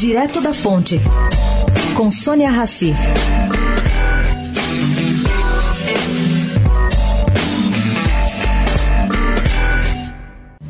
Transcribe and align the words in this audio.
Direto 0.00 0.40
da 0.40 0.54
Fonte, 0.54 0.98
com 1.94 2.10
Sônia 2.10 2.50
Rassi. 2.50 2.94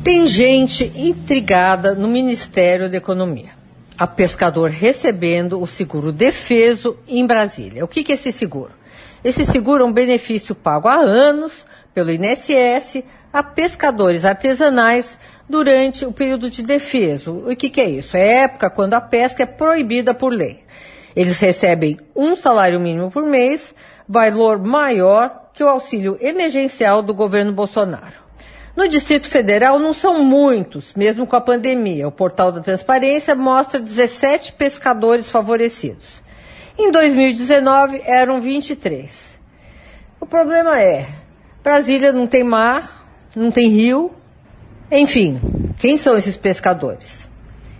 Tem 0.03 0.27
gente 0.27 0.91
intrigada 0.93 1.95
no 1.95 2.09
Ministério 2.09 2.91
da 2.91 2.97
Economia. 2.97 3.51
A 3.97 4.05
pescador 4.05 4.69
recebendo 4.69 5.61
o 5.61 5.65
seguro 5.65 6.11
defeso 6.11 6.97
em 7.07 7.25
Brasília. 7.25 7.85
O 7.85 7.87
que, 7.87 8.03
que 8.03 8.11
é 8.11 8.15
esse 8.15 8.33
seguro? 8.33 8.73
Esse 9.23 9.45
seguro 9.45 9.85
é 9.85 9.87
um 9.87 9.93
benefício 9.93 10.53
pago 10.53 10.89
há 10.89 10.95
anos 10.95 11.65
pelo 11.93 12.11
INSS 12.11 13.03
a 13.31 13.41
pescadores 13.41 14.25
artesanais 14.25 15.17
durante 15.47 16.05
o 16.05 16.11
período 16.11 16.49
de 16.49 16.63
defeso. 16.63 17.43
O 17.45 17.55
que, 17.55 17.69
que 17.69 17.81
é 17.81 17.89
isso? 17.89 18.15
É 18.15 18.43
época 18.43 18.69
quando 18.69 18.93
a 18.93 19.01
pesca 19.01 19.43
é 19.43 19.45
proibida 19.45 20.13
por 20.13 20.33
lei. 20.33 20.63
Eles 21.15 21.37
recebem 21.39 21.97
um 22.15 22.35
salário 22.35 22.79
mínimo 22.79 23.11
por 23.11 23.23
mês, 23.23 23.75
valor 24.07 24.59
maior 24.59 25.49
que 25.53 25.63
o 25.63 25.67
auxílio 25.67 26.17
emergencial 26.21 27.01
do 27.01 27.13
governo 27.13 27.51
Bolsonaro. 27.51 28.21
No 28.75 28.87
Distrito 28.87 29.27
Federal 29.29 29.77
não 29.77 29.93
são 29.93 30.23
muitos, 30.23 30.93
mesmo 30.95 31.27
com 31.27 31.35
a 31.35 31.41
pandemia. 31.41 32.07
O 32.07 32.11
portal 32.11 32.53
da 32.53 32.61
Transparência 32.61 33.35
mostra 33.35 33.79
17 33.79 34.53
pescadores 34.53 35.29
favorecidos. 35.29 36.23
Em 36.77 36.89
2019 36.89 38.01
eram 38.05 38.39
23. 38.39 39.11
O 40.21 40.25
problema 40.25 40.79
é, 40.79 41.05
Brasília 41.63 42.11
não 42.11 42.25
tem 42.25 42.43
mar, 42.43 43.07
não 43.35 43.51
tem 43.51 43.69
rio, 43.69 44.11
enfim, 44.91 45.39
quem 45.77 45.97
são 45.97 46.17
esses 46.17 46.35
pescadores? 46.35 47.29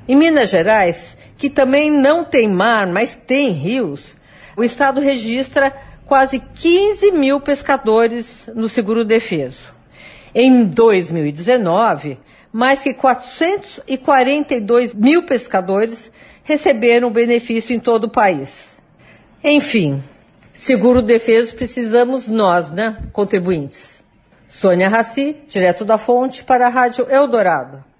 Em 0.08 0.16
Minas 0.16 0.50
Gerais, 0.50 1.18
que 1.38 1.50
também 1.50 1.92
não 1.92 2.24
tem 2.24 2.48
mar, 2.48 2.88
mas 2.88 3.16
tem 3.16 3.50
rios, 3.50 4.16
o 4.56 4.64
Estado 4.64 5.02
registra 5.02 5.74
quase 6.06 6.40
15 6.40 7.12
mil 7.12 7.42
pescadores 7.42 8.48
no 8.54 8.70
seguro 8.70 9.04
defeso. 9.04 9.74
Em 10.36 10.64
2019, 10.64 12.20
mais 12.52 12.82
que 12.82 12.94
442 12.94 14.94
mil 14.94 15.24
pescadores 15.24 16.12
receberam 16.44 17.08
o 17.08 17.12
benefício 17.12 17.76
em 17.76 17.80
todo 17.80 18.06
o 18.06 18.10
país. 18.10 18.78
Enfim, 19.44 20.04
seguro 20.54 21.02
defeso 21.02 21.56
precisamos 21.56 22.28
nós, 22.28 22.70
né, 22.72 22.98
contribuintes. 23.12 24.04
Sônia 24.48 24.90
Raci, 24.90 25.38
direto 25.48 25.86
da 25.86 25.98
fonte, 25.98 26.44
para 26.44 26.68
a 26.68 26.70
Rádio 26.70 27.08
Eldorado. 27.10 27.91